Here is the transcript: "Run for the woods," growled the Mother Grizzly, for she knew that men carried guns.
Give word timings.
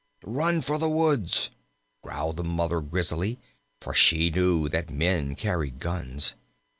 "Run 0.25 0.61
for 0.61 0.79
the 0.79 0.89
woods," 0.89 1.51
growled 2.01 2.37
the 2.37 2.43
Mother 2.43 2.81
Grizzly, 2.81 3.39
for 3.79 3.93
she 3.93 4.31
knew 4.31 4.67
that 4.69 4.89
men 4.89 5.35
carried 5.35 5.77
guns. 5.77 6.33